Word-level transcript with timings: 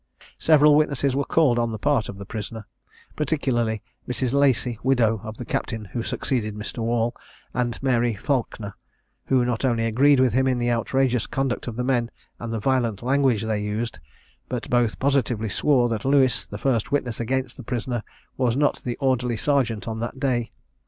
Several 0.39 0.73
witnesses 0.75 1.15
were 1.15 1.23
called 1.23 1.59
on 1.59 1.71
the 1.71 1.77
part 1.77 2.09
of 2.09 2.17
the 2.17 2.25
prisoner, 2.25 2.65
particularly 3.15 3.83
Mrs. 4.09 4.33
Lacy, 4.33 4.79
widow 4.81 5.21
of 5.23 5.37
the 5.37 5.45
captain 5.45 5.85
who 5.93 6.01
succeeded 6.01 6.55
Mr. 6.55 6.79
Wall, 6.79 7.15
and 7.53 7.77
Mary 7.83 8.15
Falkner, 8.15 8.73
who 9.25 9.45
not 9.45 9.63
only 9.63 9.85
agreed 9.85 10.19
with 10.19 10.33
him 10.33 10.47
in 10.47 10.57
the 10.57 10.71
outrageous 10.71 11.27
conduct 11.27 11.67
of 11.67 11.75
the 11.75 11.83
men, 11.83 12.09
and 12.39 12.51
the 12.51 12.57
violent 12.59 13.03
language 13.03 13.43
they 13.43 13.61
used, 13.61 13.99
but 14.49 14.67
both 14.71 14.97
positively 14.97 15.49
swore 15.49 15.87
that 15.89 16.03
Lewis, 16.03 16.47
the 16.47 16.57
first 16.57 16.91
witness 16.91 17.19
against 17.19 17.55
the 17.55 17.61
prisoner, 17.63 18.01
was 18.37 18.55
not 18.57 18.77
the 18.81 18.97
orderly 18.99 19.37
serjeant 19.37 19.87
on 19.87 19.99
that 19.99 20.19
day. 20.19 20.51